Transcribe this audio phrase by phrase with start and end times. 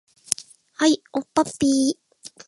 [0.77, 2.31] はい、おっぱっぴー